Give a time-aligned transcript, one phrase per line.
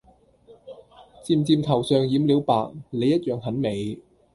[1.23, 3.99] 漸漸頭上染了白你一樣很美